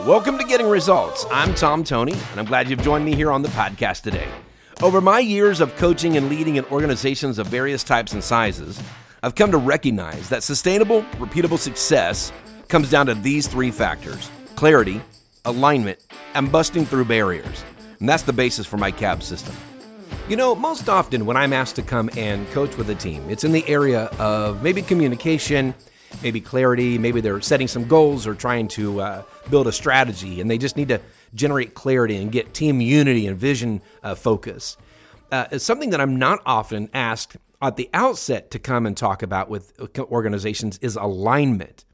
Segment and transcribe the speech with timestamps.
[0.00, 1.24] Welcome to Getting Results.
[1.30, 4.28] I'm Tom Toney, and I'm glad you've joined me here on the podcast today.
[4.82, 8.80] Over my years of coaching and leading in organizations of various types and sizes,
[9.22, 12.30] I've come to recognize that sustainable, repeatable success
[12.68, 15.00] comes down to these three factors clarity,
[15.46, 15.98] alignment,
[16.34, 17.64] and busting through barriers.
[17.98, 19.56] And that's the basis for my CAB system.
[20.28, 23.44] You know, most often when I'm asked to come and coach with a team, it's
[23.44, 25.74] in the area of maybe communication,
[26.22, 30.50] maybe clarity, maybe they're setting some goals or trying to uh, build a strategy, and
[30.50, 31.00] they just need to
[31.34, 34.76] generate clarity and get team unity and vision uh, focus.
[35.30, 39.22] Uh, it's something that I'm not often asked at the outset to come and talk
[39.22, 41.84] about with organizations is alignment.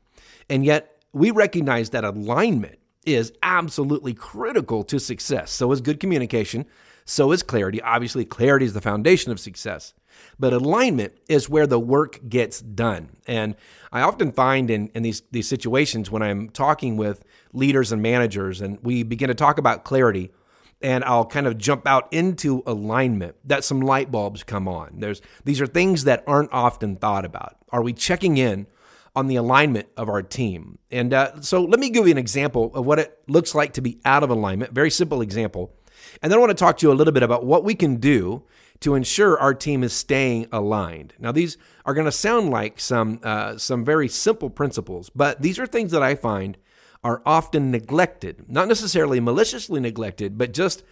[0.49, 5.51] And yet, we recognize that alignment is absolutely critical to success.
[5.51, 6.67] So is good communication,
[7.05, 7.81] so is clarity.
[7.83, 9.95] Obviously, clarity is the foundation of success.
[10.39, 13.17] But alignment is where the work gets done.
[13.27, 13.55] And
[13.93, 18.61] I often find in, in these, these situations when I'm talking with leaders and managers
[18.61, 20.33] and we begin to talk about clarity,
[20.81, 24.99] and I'll kind of jump out into alignment that some light bulbs come on.
[24.99, 27.57] There's these are things that aren't often thought about.
[27.71, 28.67] Are we checking in
[29.15, 30.79] on the alignment of our team?
[30.91, 33.81] And uh, so let me give you an example of what it looks like to
[33.81, 34.73] be out of alignment.
[34.73, 35.73] Very simple example.
[36.21, 37.97] And then I want to talk to you a little bit about what we can
[37.97, 38.43] do
[38.83, 41.15] to ensure our team is staying aligned.
[41.19, 45.59] Now, these are going to sound like some uh, some very simple principles, but these
[45.59, 46.59] are things that I find
[47.05, 50.85] are often neglected, not necessarily maliciously neglected, but just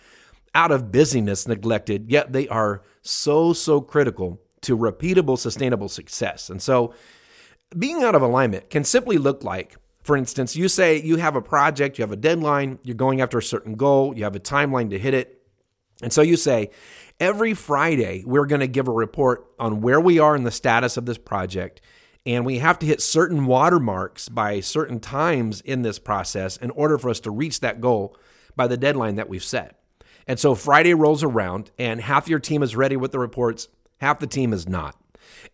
[0.55, 2.11] out of busyness neglected.
[2.11, 6.51] Yet they are so so critical to repeatable, sustainable success.
[6.51, 6.95] And so,
[7.77, 11.43] being out of alignment can simply look like for instance, you say you have a
[11.43, 14.91] project, you have a deadline, you're going after a certain goal, you have a timeline
[14.91, 15.43] to hit it.
[16.03, 16.71] And so you say,
[17.21, 20.97] Every Friday, we're going to give a report on where we are in the status
[20.97, 21.83] of this project.
[22.25, 26.97] And we have to hit certain watermarks by certain times in this process in order
[26.97, 28.17] for us to reach that goal
[28.57, 29.79] by the deadline that we've set.
[30.27, 33.69] And so Friday rolls around, and half your team is ready with the reports,
[34.01, 34.97] half the team is not.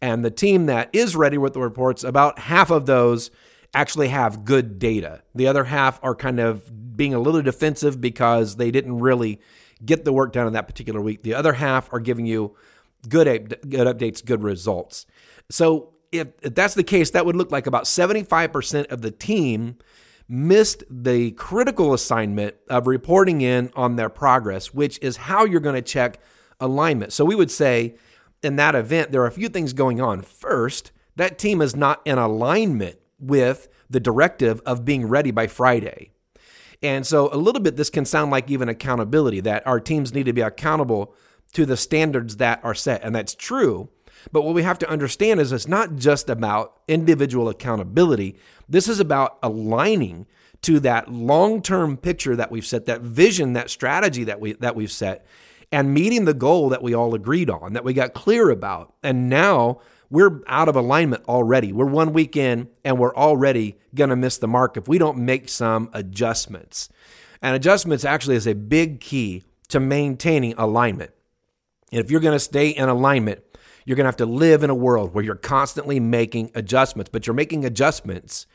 [0.00, 3.32] And the team that is ready with the reports, about half of those
[3.74, 5.22] actually have good data.
[5.34, 9.40] The other half are kind of being a little defensive because they didn't really
[9.84, 11.22] get the work done in that particular week.
[11.22, 12.56] The other half are giving you
[13.08, 15.06] good, good updates, good results.
[15.50, 19.76] So if, if that's the case, that would look like about 75% of the team
[20.28, 25.76] missed the critical assignment of reporting in on their progress, which is how you're going
[25.76, 26.18] to check
[26.58, 27.12] alignment.
[27.12, 27.96] So we would say
[28.42, 30.22] in that event, there are a few things going on.
[30.22, 36.10] First, that team is not in alignment with the directive of being ready by Friday.
[36.82, 40.26] And so, a little bit, this can sound like even accountability that our teams need
[40.26, 41.14] to be accountable
[41.52, 43.02] to the standards that are set.
[43.02, 43.88] And that's true.
[44.32, 48.36] But what we have to understand is it's not just about individual accountability,
[48.68, 50.26] this is about aligning
[50.62, 54.90] to that long-term picture that we've set, that vision, that strategy that we that we've
[54.90, 55.26] set,
[55.70, 58.94] and meeting the goal that we all agreed on, that we got clear about.
[59.02, 61.72] And now we're out of alignment already.
[61.72, 65.18] We're one week in and we're already going to miss the mark if we don't
[65.18, 66.88] make some adjustments.
[67.42, 71.10] And adjustments actually is a big key to maintaining alignment.
[71.92, 73.42] And if you're going to stay in alignment,
[73.84, 77.26] you're going to have to live in a world where you're constantly making adjustments, but
[77.26, 78.46] you're making adjustments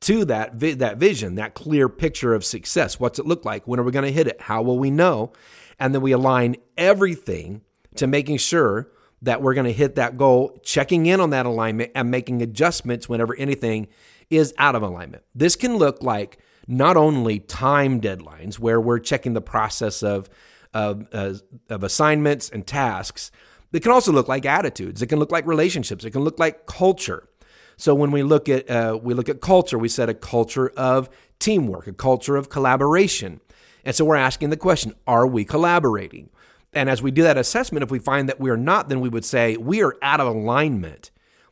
[0.00, 3.00] to that vi- that vision, that clear picture of success.
[3.00, 3.66] What's it look like?
[3.66, 4.42] When are we going to hit it?
[4.42, 5.32] How will we know?
[5.78, 7.62] And then we align everything
[7.96, 8.88] to making sure
[9.26, 13.08] that we're going to hit that goal, checking in on that alignment and making adjustments
[13.08, 13.88] whenever anything
[14.30, 15.24] is out of alignment.
[15.34, 16.38] This can look like
[16.68, 20.30] not only time deadlines, where we're checking the process of,
[20.72, 21.34] of, uh,
[21.68, 23.32] of assignments and tasks,
[23.72, 25.02] it can also look like attitudes.
[25.02, 26.04] It can look like relationships.
[26.04, 27.28] It can look like culture.
[27.76, 31.10] So when we look at uh, we look at culture, we set a culture of
[31.38, 33.40] teamwork, a culture of collaboration.
[33.84, 36.30] And so we're asking the question, are we collaborating?
[36.72, 39.08] And as we do that assessment, if we find that we are not, then we
[39.08, 41.10] would say we are out of alignment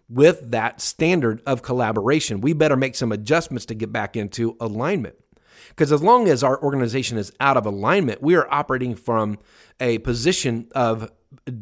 [0.08, 2.40] with that standard of collaboration.
[2.40, 5.16] We better make some adjustments to get back into alignment.
[5.68, 9.38] Because as long as our organization is out of alignment, we are operating from
[9.80, 11.10] a position of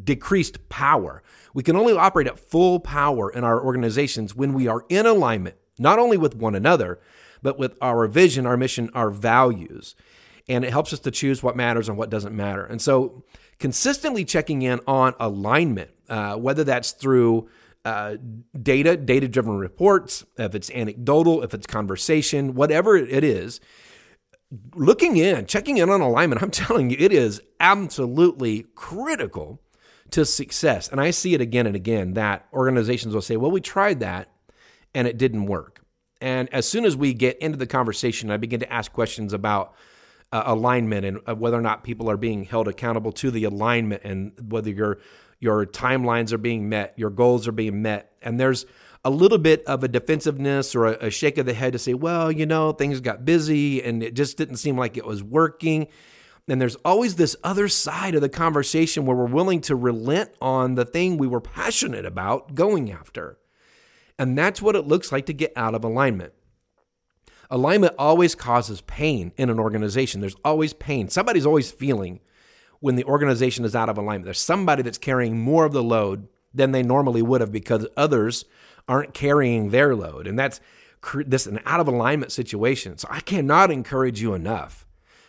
[0.03, 1.23] decreased power.
[1.53, 5.55] We can only operate at full power in our organizations when we are in alignment,
[5.79, 6.99] not only with one another,
[7.41, 9.95] but with our vision, our mission, our values.
[10.47, 12.65] And it helps us to choose what matters and what doesn't matter.
[12.65, 13.23] And so
[13.63, 17.47] consistently checking in on alignment, uh, whether that's through
[17.85, 18.17] uh,
[18.61, 23.61] data, data driven reports, if it's anecdotal, if it's conversation, whatever it is,
[24.75, 29.61] looking in, checking in on alignment, I'm telling you, it is absolutely critical
[30.11, 30.89] to success.
[30.89, 34.27] And I see it again and again that organizations will say, well, we tried that
[34.93, 35.79] and it didn't work.
[36.19, 39.73] And as soon as we get into the conversation, I begin to ask questions about
[40.33, 44.03] uh, alignment and uh, whether or not people are being held accountable to the alignment
[44.03, 44.97] and whether your
[45.39, 48.13] your timelines are being met, your goals are being met.
[48.21, 48.65] And there's
[49.03, 51.93] a little bit of a defensiveness or a, a shake of the head to say,
[51.93, 55.87] well, you know, things got busy and it just didn't seem like it was working.
[56.47, 60.75] And there's always this other side of the conversation where we're willing to relent on
[60.75, 63.37] the thing we were passionate about going after.
[64.17, 66.33] And that's what it looks like to get out of alignment.
[67.49, 70.21] Alignment always causes pain in an organization.
[70.21, 71.09] There's always pain.
[71.09, 72.19] Somebody's always feeling
[72.79, 74.25] when the organization is out of alignment.
[74.25, 78.45] There's somebody that's carrying more of the load than they normally would have because others
[78.87, 80.27] aren't carrying their load.
[80.27, 80.59] And that's
[81.25, 82.97] this an out of alignment situation.
[82.97, 84.85] So I cannot encourage you enough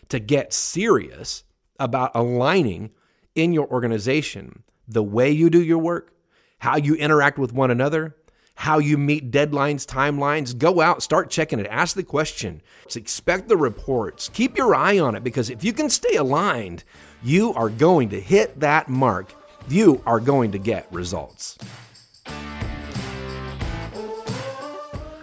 [0.08, 1.44] to get serious
[1.78, 2.90] about aligning
[3.34, 6.14] in your organization the way you do your work,
[6.58, 8.16] how you interact with one another,
[8.54, 10.56] how you meet deadlines, timelines.
[10.56, 12.62] Go out, start checking it, ask the question,
[12.94, 16.84] expect the reports, keep your eye on it because if you can stay aligned,
[17.22, 19.34] you are going to hit that mark.
[19.68, 21.58] You are going to get results.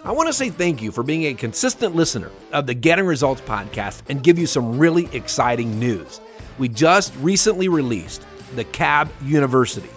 [0.04, 3.40] I want to say thank you for being a consistent listener of the Getting Results
[3.42, 6.20] podcast and give you some really exciting news.
[6.58, 8.26] We just recently released
[8.56, 9.88] the CAB University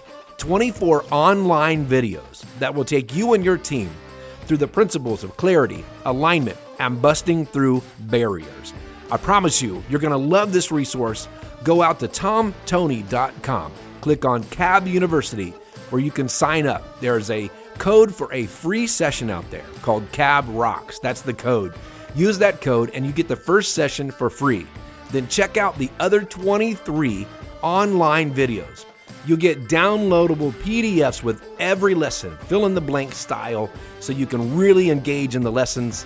[0.46, 3.90] 24 online videos that will take you and your team
[4.42, 8.72] through the principles of clarity, alignment, and busting through barriers.
[9.10, 11.28] I promise you, you're going to love this resource.
[11.64, 13.72] Go out to tomtoney.com,
[14.02, 15.50] click on CAB University,
[15.90, 17.00] where you can sign up.
[17.00, 17.50] There's a
[17.80, 21.00] code for a free session out there called Cab Rocks.
[21.00, 21.74] That's the code.
[22.14, 24.68] Use that code and you get the first session for free.
[25.10, 27.26] Then check out the other 23
[27.64, 28.86] online videos.
[29.26, 33.70] You'll get downloadable PDFs with every lesson, fill in the blank style,
[34.00, 36.06] so you can really engage in the lessons,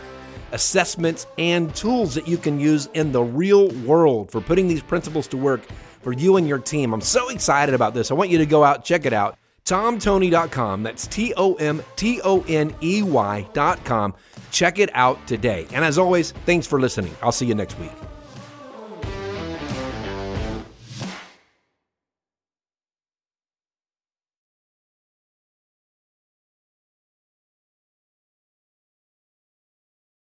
[0.51, 5.27] assessments, and tools that you can use in the real world for putting these principles
[5.27, 5.61] to work
[6.01, 6.93] for you and your team.
[6.93, 8.11] I'm so excited about this.
[8.11, 9.37] I want you to go out, check it out
[9.69, 10.83] TomToney.com.
[10.83, 14.15] That's T O M T O N E Y.com.
[14.51, 15.67] Check it out today.
[15.71, 17.15] And as always, thanks for listening.
[17.21, 17.91] I'll see you next week.